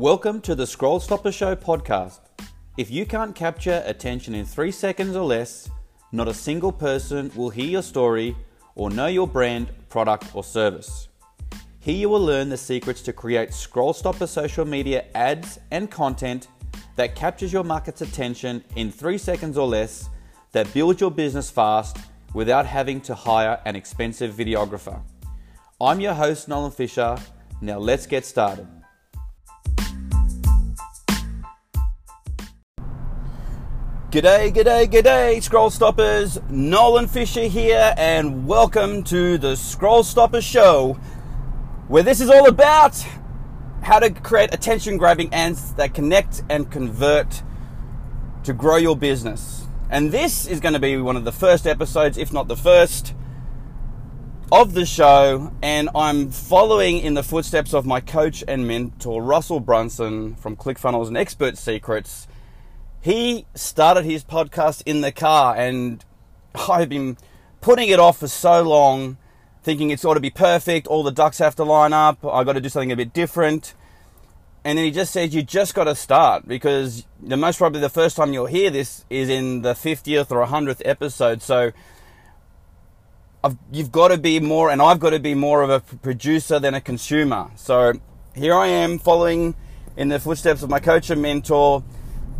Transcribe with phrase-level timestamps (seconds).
[0.00, 2.20] Welcome to the Scroll Stopper Show podcast.
[2.78, 5.68] If you can't capture attention in three seconds or less,
[6.10, 8.34] not a single person will hear your story
[8.76, 11.08] or know your brand, product, or service.
[11.80, 16.48] Here you will learn the secrets to create Scroll Stopper social media ads and content
[16.96, 20.08] that captures your market's attention in three seconds or less,
[20.52, 21.98] that builds your business fast
[22.32, 25.02] without having to hire an expensive videographer.
[25.78, 27.18] I'm your host, Nolan Fisher.
[27.60, 28.66] Now let's get started.
[34.10, 36.40] G'day, g'day, g'day, Scroll Stoppers.
[36.50, 40.94] Nolan Fisher here, and welcome to the Scroll Stopper Show,
[41.86, 43.06] where this is all about
[43.82, 47.44] how to create attention grabbing ads that connect and convert
[48.42, 49.68] to grow your business.
[49.90, 53.14] And this is going to be one of the first episodes, if not the first,
[54.50, 55.52] of the show.
[55.62, 61.06] And I'm following in the footsteps of my coach and mentor, Russell Brunson from ClickFunnels
[61.06, 62.26] and Expert Secrets
[63.00, 66.04] he started his podcast in the car, and
[66.68, 67.16] I've been
[67.60, 69.16] putting it off for so long,
[69.62, 70.86] thinking it's got to be perfect.
[70.86, 72.24] All the ducks have to line up.
[72.24, 73.74] I've got to do something a bit different.
[74.62, 77.88] And then he just says, You just got to start because the most probably the
[77.88, 81.40] first time you'll hear this is in the 50th or 100th episode.
[81.40, 81.72] So
[83.42, 86.58] I've, you've got to be more, and I've got to be more of a producer
[86.58, 87.50] than a consumer.
[87.56, 87.94] So
[88.34, 89.54] here I am following
[89.96, 91.82] in the footsteps of my coach and mentor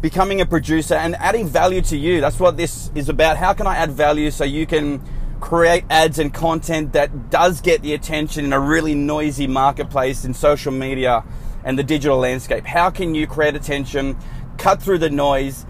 [0.00, 2.20] becoming a producer and adding value to you.
[2.20, 3.36] That's what this is about.
[3.36, 5.02] How can I add value so you can
[5.40, 10.34] create ads and content that does get the attention in a really noisy marketplace in
[10.34, 11.24] social media
[11.64, 12.64] and the digital landscape?
[12.64, 14.16] How can you create attention,
[14.58, 15.66] cut through the noise,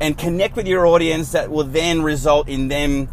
[0.00, 3.08] and connect with your audience that will then result in them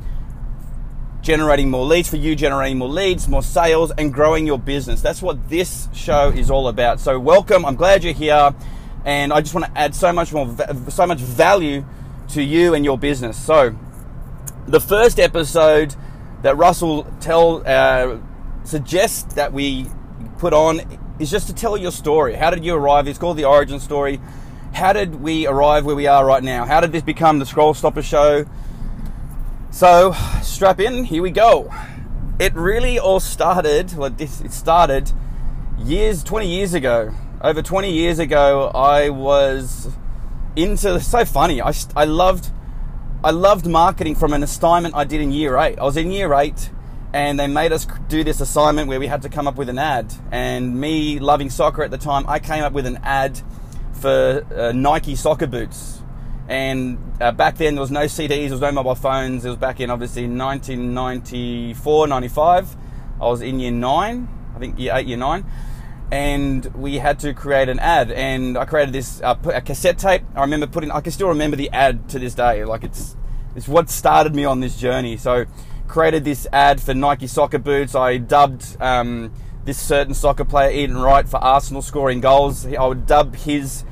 [1.22, 5.02] generating more leads for you, generating more leads, more sales, and growing your business.
[5.02, 7.00] That's what this show is all about.
[7.00, 7.66] So, welcome.
[7.66, 8.54] I'm glad you're here
[9.10, 10.56] and I just want to add so much more,
[10.90, 11.84] so much value
[12.30, 13.44] to you and your business.
[13.44, 13.76] So,
[14.68, 15.96] the first episode
[16.44, 18.20] that Russell tell uh,
[18.64, 19.88] suggests that we
[20.38, 20.82] put on
[21.18, 22.36] is just to tell your story.
[22.36, 23.08] How did you arrive?
[23.08, 24.22] It's called the origin story.
[24.76, 26.66] How did we arrive where we are right now?
[26.66, 28.46] How did this become the Scroll Stopper Show?
[29.72, 30.14] So,
[30.44, 31.04] strap in.
[31.04, 31.74] Here we go.
[32.38, 33.92] It really all started.
[33.98, 35.12] Well, it started
[35.80, 39.90] years, 20 years ago over 20 years ago, I was
[40.56, 41.62] into so funny.
[41.62, 42.50] I, I loved
[43.24, 45.78] I loved marketing from an assignment I did in year eight.
[45.78, 46.70] I was in year eight,
[47.14, 49.78] and they made us do this assignment where we had to come up with an
[49.78, 50.14] ad.
[50.32, 53.42] And me loving soccer at the time, I came up with an ad
[53.94, 56.02] for uh, Nike soccer boots.
[56.48, 59.44] And uh, back then there was no CDs, there was no mobile phones.
[59.44, 62.78] It was back in obviously 1994, 95.
[63.22, 65.46] I was in year nine, I think year eight, year nine
[66.12, 68.12] and we had to create an ad.
[68.12, 70.24] And I created this uh, a cassette tape.
[70.36, 70.92] I remember putting.
[70.92, 72.66] I can still remember the ad to this day.
[72.66, 73.16] Like it's
[73.56, 75.18] it's what started me on this journey.
[75.18, 75.46] So
[75.88, 77.96] created this ad for Nike soccer boots.
[77.96, 79.34] I dubbed um,
[79.66, 82.66] this certain soccer player Ian Wright for Arsenal scoring goals.
[82.66, 83.84] I would dub his.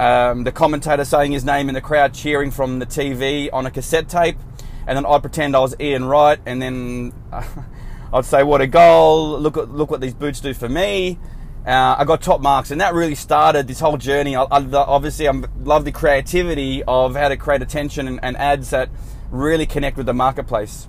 [0.00, 3.70] Um, the commentator saying his name in the crowd cheering from the TV on a
[3.70, 4.36] cassette tape,
[4.84, 7.12] and then I'd pretend I was Ian Wright, and then
[8.12, 9.38] I'd say, "What a goal!
[9.38, 11.20] Look look what these boots do for me."
[11.66, 14.34] Uh, I got top marks, and that really started this whole journey.
[14.34, 18.70] I, I obviously I love the creativity of how to create attention and, and ads
[18.70, 18.88] that
[19.30, 20.88] really connect with the marketplace.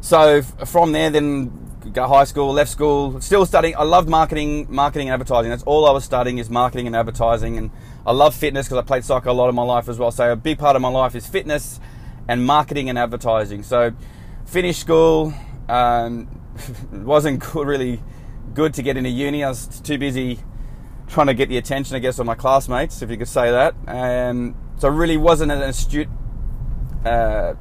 [0.00, 3.76] So from there, then go high school, left school, still studying.
[3.76, 5.50] I love marketing, marketing and advertising.
[5.50, 7.56] That's all I was studying is marketing and advertising.
[7.56, 7.70] And
[8.04, 10.10] I love fitness because I played soccer a lot of my life as well.
[10.10, 11.80] So a big part of my life is fitness
[12.28, 13.62] and marketing and advertising.
[13.62, 13.92] So
[14.44, 15.32] finished school,
[15.68, 16.28] um,
[16.92, 18.02] wasn't really
[18.54, 19.44] good to get into uni.
[19.44, 20.38] I was too busy
[21.08, 23.74] trying to get the attention, I guess, of my classmates, if you could say that.
[23.86, 26.08] And so I really wasn't an astute
[27.04, 27.54] uh,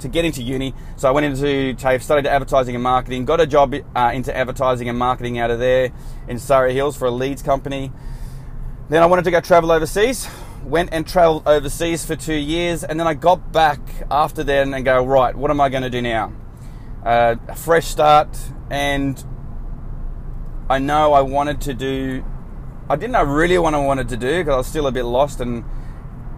[0.00, 0.74] to get into uni.
[0.96, 4.88] So I went into TAFE, studied advertising and marketing, got a job uh, into advertising
[4.88, 5.92] and marketing out of there
[6.28, 7.92] in Surry Hills for a Leeds company.
[8.88, 10.28] Then I wanted to go travel overseas.
[10.64, 14.84] Went and traveled overseas for two years, and then I got back after then and
[14.84, 16.32] go, right, what am I going to do now?
[17.04, 18.38] Uh, a fresh start,
[18.70, 19.22] and
[20.72, 22.24] I know I wanted to do.
[22.88, 25.02] I didn't know really what I wanted to do because I was still a bit
[25.02, 25.66] lost and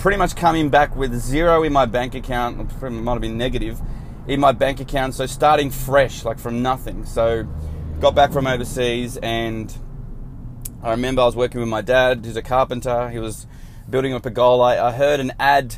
[0.00, 2.60] pretty much coming back with zero in my bank account.
[2.60, 3.80] It might have been negative
[4.26, 5.14] in my bank account.
[5.14, 7.06] So starting fresh, like from nothing.
[7.06, 7.44] So
[8.00, 9.72] got back from overseas and
[10.82, 13.10] I remember I was working with my dad, who's a carpenter.
[13.10, 13.46] He was
[13.88, 14.82] building a pergola.
[14.82, 15.76] I heard an ad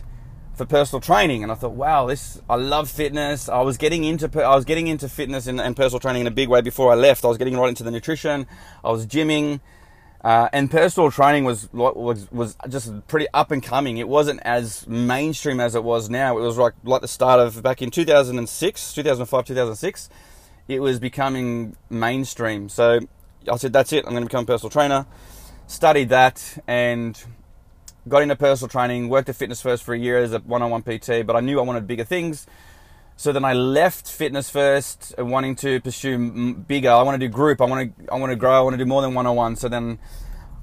[0.57, 3.49] for personal training, and I thought, wow, this I love fitness.
[3.49, 6.33] I was getting into I was getting into fitness and, and personal training in a
[6.33, 7.25] big way before I left.
[7.25, 8.47] I was getting right into the nutrition.
[8.83, 9.61] I was gymming.
[10.25, 13.99] Uh, and personal training was was was just pretty up and coming.
[13.99, 16.39] It wasn't as mainstream as it was now.
[16.39, 20.09] It was like like the start of back in 2006, 2005, 2006.
[20.69, 22.71] It was becoming mainstream.
[22.71, 23.01] So
[23.53, 24.05] I said, "That's it.
[24.07, 25.07] I'm going to become a personal trainer."
[25.69, 27.23] Studied that and
[28.09, 29.09] got into personal training.
[29.09, 31.63] Worked at Fitness First for a year as a one-on-one PT, but I knew I
[31.63, 32.47] wanted bigger things.
[33.17, 36.91] So then I left Fitness First, uh, wanting to pursue bigger.
[36.91, 37.61] I want to do group.
[37.61, 38.53] I want to I want to grow.
[38.53, 39.57] I want to do more than one on one.
[39.57, 39.99] So then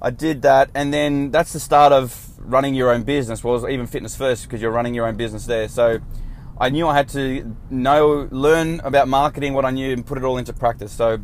[0.00, 3.42] I did that, and then that's the start of running your own business.
[3.42, 5.68] Well, even Fitness First because you're running your own business there.
[5.68, 5.98] So
[6.58, 10.24] I knew I had to know, learn about marketing, what I knew, and put it
[10.24, 10.92] all into practice.
[10.92, 11.18] So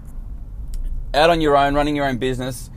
[1.14, 2.70] out on your own, running your own business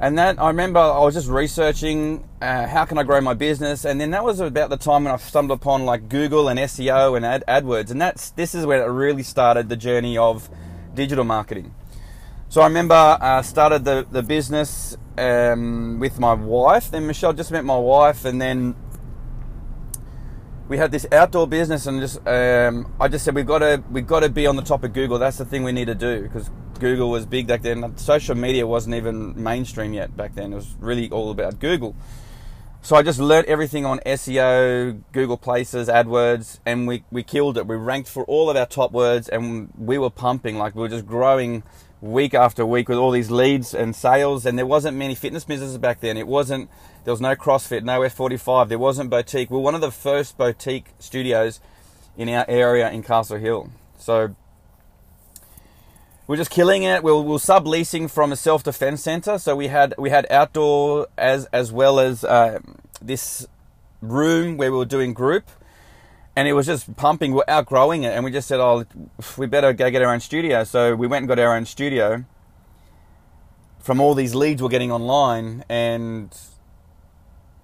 [0.00, 3.84] and that I remember I was just researching uh, how can I grow my business,
[3.84, 7.16] and then that was about the time when I stumbled upon like Google and SEO
[7.16, 10.48] and Ad- AdWords, and that's this is where it really started the journey of
[10.94, 11.74] digital marketing.
[12.48, 16.90] So I remember uh, started the the business um, with my wife.
[16.90, 18.74] Then Michelle just met my wife, and then
[20.66, 24.06] we had this outdoor business, and just um, I just said we've got to we've
[24.06, 25.18] got to be on the top of Google.
[25.18, 26.50] That's the thing we need to do because
[26.80, 27.96] Google was big back then.
[27.96, 30.52] Social media wasn't even mainstream yet back then.
[30.52, 31.94] It was really all about Google.
[32.82, 37.66] So I just learnt everything on SEO, Google Places, AdWords, and we, we killed it.
[37.66, 40.88] We ranked for all of our top words and we were pumping, like we were
[40.88, 41.62] just growing
[42.00, 44.46] week after week with all these leads and sales.
[44.46, 46.16] And there wasn't many fitness businesses back then.
[46.16, 46.70] It wasn't,
[47.04, 49.50] there was no CrossFit, no F45, there wasn't boutique.
[49.50, 51.60] We are one of the first boutique studios
[52.16, 53.68] in our area in Castle Hill.
[53.98, 54.34] So
[56.30, 57.02] we're just killing it.
[57.02, 61.08] We're, we're, we subleasing from a self defense center, so we had we had outdoor
[61.18, 62.60] as as well as uh,
[63.02, 63.48] this
[64.00, 65.50] room where we were doing group,
[66.36, 67.32] and it was just pumping.
[67.32, 68.84] We're outgrowing it, and we just said, "Oh,
[69.36, 72.24] we better go get our own studio." So we went and got our own studio
[73.80, 76.32] from all these leads we're getting online, and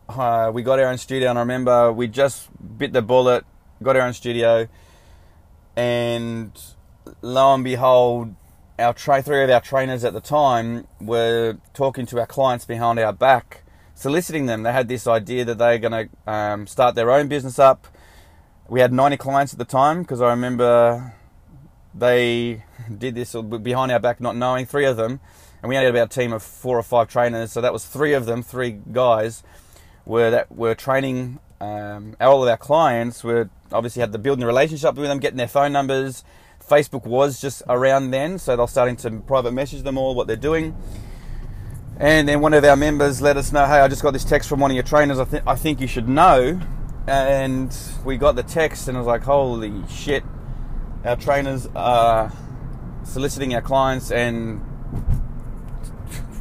[0.09, 1.31] uh, we got our own studio.
[1.31, 3.45] And I remember we just bit the bullet,
[3.81, 4.67] got our own studio,
[5.77, 6.51] and
[7.23, 8.35] lo and behold,
[8.79, 12.99] our tra- three of our trainers at the time were talking to our clients behind
[12.99, 13.63] our back,
[13.95, 14.63] soliciting them.
[14.63, 17.87] They had this idea that they're going to um, start their own business up.
[18.69, 21.15] We had 90 clients at the time because I remember
[21.95, 22.65] they
[22.99, 25.21] did this behind our back, not knowing three of them,
[25.63, 27.53] and we only had about a team of four or five trainers.
[27.53, 29.43] So that was three of them, three guys,
[30.05, 33.25] were that were training um, all of our clients.
[33.25, 36.23] Were obviously had the building a relationship with them, getting their phone numbers
[36.69, 40.37] Facebook was just around then, so they're starting to private message them all what they're
[40.37, 40.77] doing.
[41.99, 44.49] And then one of our members let us know, hey, I just got this text
[44.49, 45.19] from one of your trainers.
[45.19, 46.61] I, th- I think you should know.
[47.07, 47.75] And
[48.05, 50.25] we got the text, and I was like, holy shit,
[51.05, 52.33] our trainers are
[53.05, 54.61] soliciting our clients and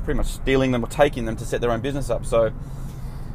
[0.04, 2.26] pretty much stealing them or taking them to set their own business up.
[2.26, 2.52] So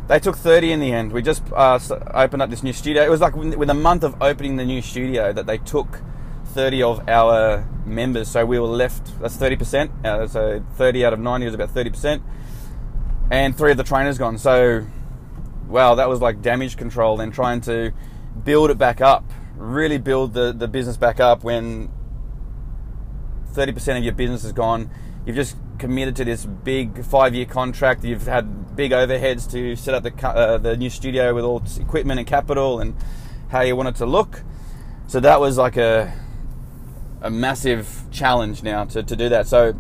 [0.09, 1.13] they took 30 in the end.
[1.13, 1.79] We just uh,
[2.13, 3.05] opened up this new studio.
[3.05, 6.01] It was like with a month of opening the new studio that they took
[6.51, 8.29] 30 of our members.
[8.29, 10.05] So we were left, that's 30%.
[10.05, 12.23] Uh, so 30 out of 90 was about 30%.
[13.31, 14.39] And three of the trainers gone.
[14.39, 14.87] So,
[15.69, 17.93] wow, that was like damage control then trying to
[18.45, 19.25] build it back up,
[19.57, 21.91] really build the, the business back up when
[23.53, 24.91] 30% of your business is gone.
[25.25, 28.05] You've just committed to this big five year contract.
[28.05, 32.19] You've had big overheads to set up the, uh, the new studio with all equipment
[32.19, 32.97] and capital and
[33.49, 34.43] how you want it to look.
[35.07, 36.13] So that was like a
[37.23, 39.47] a massive challenge now to, to do that.
[39.47, 39.75] So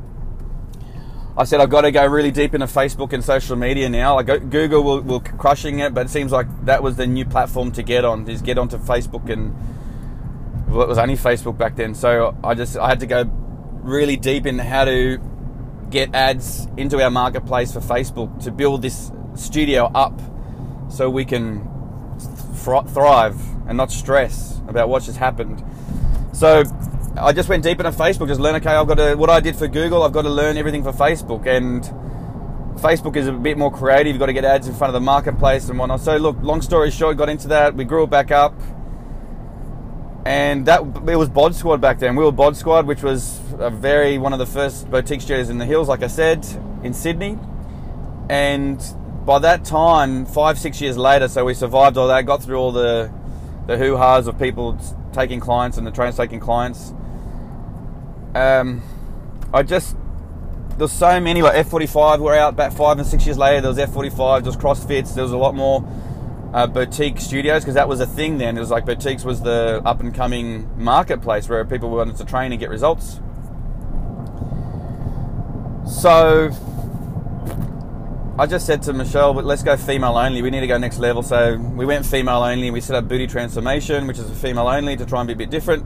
[1.36, 4.20] I said I've got to go really deep into Facebook and social media now.
[4.20, 7.82] Google will, will crushing it, but it seems like that was the new platform to
[7.82, 8.28] get on.
[8.28, 9.54] Is get onto Facebook and
[10.68, 11.94] well, it was only Facebook back then.
[11.94, 13.24] So I just I had to go
[13.82, 15.18] really deep in how to
[15.88, 20.20] get ads into our marketplace for Facebook to build this studio up
[20.88, 21.68] so we can
[22.58, 25.64] thrive and not stress about what just happened.
[26.32, 26.64] So
[27.16, 28.54] I just went deep into Facebook, just learn.
[28.56, 30.04] Okay, I've got to what I did for Google.
[30.04, 31.82] I've got to learn everything for Facebook, and
[32.80, 34.08] Facebook is a bit more creative.
[34.08, 36.00] You've got to get ads in front of the marketplace and whatnot.
[36.00, 37.74] So look, long story short, got into that.
[37.74, 38.54] We grew it back up,
[40.24, 42.14] and that it was Bod Squad back then.
[42.14, 45.58] We were Bod Squad, which was a very one of the first boutique studios in
[45.58, 46.46] the hills, like I said,
[46.84, 47.38] in Sydney,
[48.28, 48.80] and
[49.26, 52.70] by that time, five six years later, so we survived all that, got through all
[52.70, 53.12] the
[53.66, 54.78] the hoo ha's of people
[55.12, 56.94] taking clients and the trainers taking clients
[58.34, 58.82] um,
[59.52, 59.96] I just
[60.78, 63.60] there's so many like F45 were out about five and six years later.
[63.60, 65.14] There was F45, there was CrossFits.
[65.14, 65.86] There was a lot more
[66.54, 68.56] uh, boutique studios because that was a thing then.
[68.56, 72.52] It was like boutiques was the up and coming marketplace where people wanted to train
[72.52, 73.20] and get results.
[75.86, 76.50] So
[78.38, 80.40] I just said to Michelle, let's go female only.
[80.40, 81.22] We need to go next level.
[81.22, 82.70] So we went female only.
[82.70, 85.36] We set up Booty Transformation, which is a female only to try and be a
[85.36, 85.84] bit different.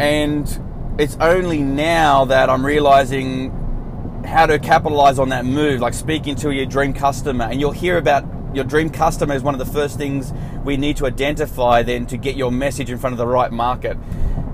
[0.00, 0.48] And
[0.98, 3.50] it's only now that I'm realizing
[4.24, 7.44] how to capitalize on that move, like speaking to your dream customer.
[7.44, 8.24] And you'll hear about
[8.54, 10.32] your dream customer is one of the first things
[10.64, 13.98] we need to identify then to get your message in front of the right market.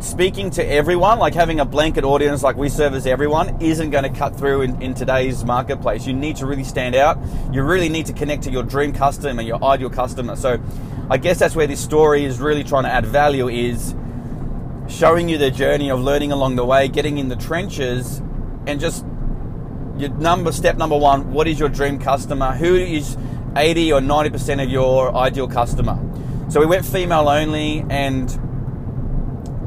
[0.00, 4.18] Speaking to everyone, like having a blanket audience like we service everyone, isn't going to
[4.18, 6.08] cut through in, in today's marketplace.
[6.08, 7.18] You need to really stand out.
[7.52, 10.34] You really need to connect to your dream customer, your ideal customer.
[10.34, 10.60] So
[11.08, 13.94] I guess that's where this story is really trying to add value is
[14.92, 18.18] showing you the journey of learning along the way, getting in the trenches,
[18.66, 19.04] and just
[19.96, 23.16] your number step number one what is your dream customer who is
[23.56, 25.98] 80 or 90% of your ideal customer.
[26.48, 28.30] So we went female only and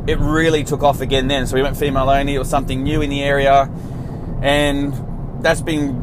[0.07, 1.45] it really took off again then.
[1.47, 3.69] So we went female only, it was something new in the area
[4.41, 4.93] and
[5.43, 6.01] that's been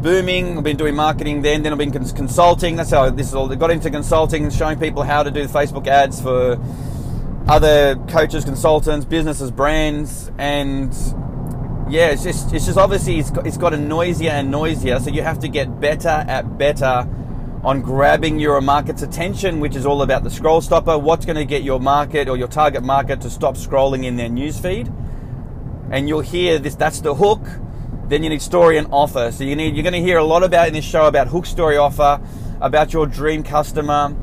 [0.00, 0.58] booming.
[0.58, 2.76] I've been doing marketing then, then I've been consulting.
[2.76, 3.48] That's how this is all.
[3.48, 6.60] Got into consulting, showing people how to do Facebook ads for
[7.48, 10.92] other coaches, consultants, businesses, brands, and
[11.88, 14.98] yeah, it's just it's just obviously it's got, it's gotten noisier and noisier.
[14.98, 17.08] So you have to get better at better
[17.62, 20.98] on grabbing your market's attention, which is all about the scroll stopper.
[20.98, 24.28] What's going to get your market or your target market to stop scrolling in their
[24.28, 24.92] newsfeed?
[25.90, 26.74] And you'll hear this.
[26.74, 27.44] That's the hook.
[28.08, 29.30] Then you need story and offer.
[29.32, 31.46] So you need you're going to hear a lot about in this show about hook,
[31.46, 32.20] story, offer,
[32.60, 34.16] about your dream customer,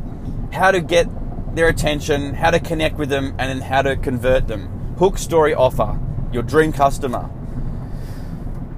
[0.52, 1.08] how to get
[1.56, 4.96] their attention, how to connect with them, and then how to convert them.
[4.98, 6.00] Hook, story, offer.
[6.32, 7.30] Your dream customer.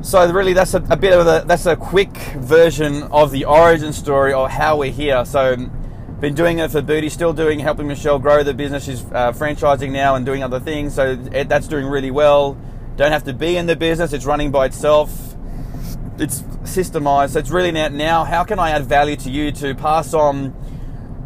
[0.01, 3.91] So really, that's a, a bit of a that's a quick version of the origin
[3.91, 5.25] story of how we're here.
[5.25, 5.55] So,
[6.19, 8.85] been doing it for Booty, still doing, helping Michelle grow the business.
[8.85, 12.55] She's uh, franchising now and doing other things, so that's doing really well.
[12.97, 15.35] Don't have to be in the business; it's running by itself.
[16.19, 17.31] It's systemized.
[17.31, 20.53] So it's really now, now how can I add value to you to pass on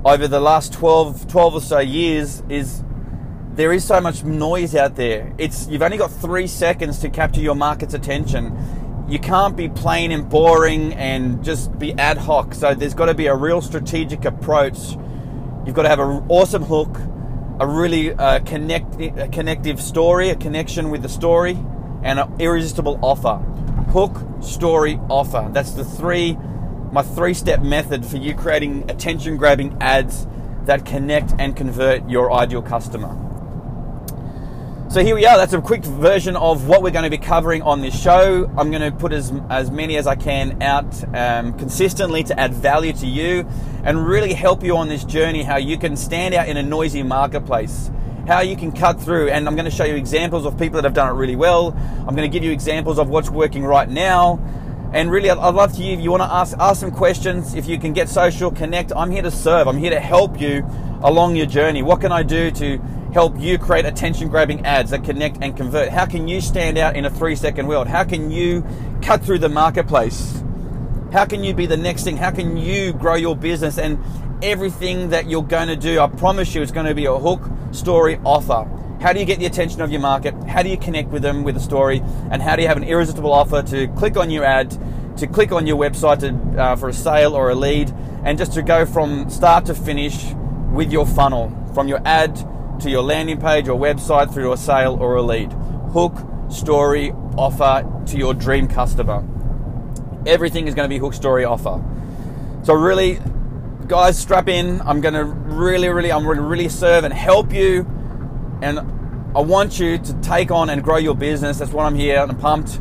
[0.06, 2.84] over the last 12, 12 or so years is
[3.53, 5.34] there is so much noise out there.
[5.38, 9.06] It's you've only got three seconds to capture your market's attention.
[9.10, 12.53] You can't be plain and boring and just be ad hoc.
[12.53, 14.77] So there's got to be a real strategic approach.
[15.65, 16.96] You've got to have an awesome hook,
[17.60, 21.58] a really uh, connect, a connective story, a connection with the story,
[22.03, 23.38] and an irresistible offer.
[23.91, 25.50] Hook, story, offer.
[25.51, 26.38] That's the three,
[26.91, 30.27] my three-step method for you creating attention-grabbing ads
[30.65, 33.15] that connect and convert your ideal customer.
[34.89, 35.38] So here we are.
[35.38, 38.51] That's a quick version of what we're going to be covering on this show.
[38.58, 42.55] I'm going to put as, as many as I can out um, consistently to add
[42.55, 43.48] value to you
[43.84, 47.03] and really help you on this journey how you can stand out in a noisy
[47.03, 47.91] marketplace,
[48.25, 49.29] how you can cut through.
[49.29, 51.72] And I'm going to show you examples of people that have done it really well.
[51.77, 54.39] I'm going to give you examples of what's working right now.
[54.91, 57.53] And really, I'd, love to you if you want to ask ask some questions.
[57.53, 58.91] If you can get social, connect.
[58.96, 59.67] I'm here to serve.
[59.67, 60.65] I'm here to help you
[61.03, 61.84] along your journey.
[61.84, 62.77] What can I do to
[63.13, 65.89] help you create attention grabbing ads that connect and convert?
[65.89, 67.88] How can you stand out in a three second world?
[67.88, 68.65] How can you
[69.03, 70.43] cut through the marketplace?
[71.12, 72.17] How can you be the next thing?
[72.17, 74.03] How can you grow your business and
[74.43, 76.00] everything that you're going to do?
[76.00, 77.41] I promise you, it's going to be a hook,
[77.72, 78.67] story, offer.
[79.00, 80.34] How do you get the attention of your market?
[80.44, 82.01] How do you connect with them with a story?
[82.32, 84.77] And how do you have an irresistible offer to click on your ad,
[85.18, 87.94] to click on your website to, uh, for a sale or a lead,
[88.25, 90.34] and just to go from start to finish
[90.74, 92.36] with your funnel, from your ad
[92.82, 95.53] to your landing page or website through a sale or a lead.
[95.94, 96.18] Hook,
[96.50, 99.25] story, offer to your dream customer.
[100.25, 101.82] Everything is going to be hook, story, offer.
[102.63, 103.22] So really,
[103.88, 104.82] guys, strap in.
[104.82, 107.88] I'm going to really, really, I'm going to really serve and help you.
[108.62, 108.80] And
[109.36, 111.60] I want you to take on and grow your business.
[111.60, 112.20] That's what I'm here.
[112.20, 112.80] I'm pumped.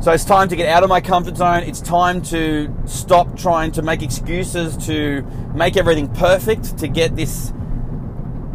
[0.00, 1.64] So it's time to get out of my comfort zone.
[1.64, 5.22] It's time to stop trying to make excuses to
[5.54, 7.52] make everything perfect to get this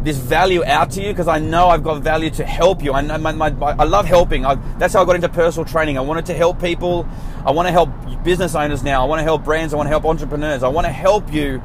[0.04, 2.92] this value out to you because I know I've got value to help you.
[2.92, 4.44] I know my, my, I love helping.
[4.44, 5.96] I, that's how I got into personal training.
[5.96, 7.08] I wanted to help people.
[7.44, 7.88] I want to help
[8.22, 9.02] business owners now.
[9.02, 9.72] I want to help brands.
[9.72, 10.62] I want to help entrepreneurs.
[10.62, 11.62] I want to help you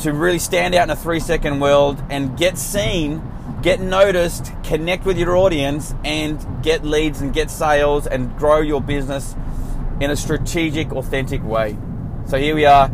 [0.00, 3.22] to really stand out in a three second world and get seen,
[3.62, 8.80] get noticed, connect with your audience, and get leads and get sales and grow your
[8.80, 9.34] business
[10.00, 11.76] in a strategic, authentic way.
[12.26, 12.90] So here we are.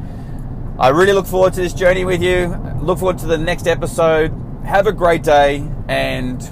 [0.79, 2.47] I really look forward to this journey with you.
[2.81, 4.33] Look forward to the next episode
[4.65, 6.43] have a great day and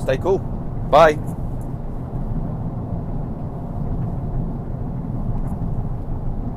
[0.00, 0.38] stay cool.
[0.90, 1.35] Bye.